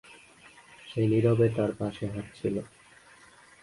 [0.87, 2.55] সে নিরবে তার পাশে হাঁটছিল।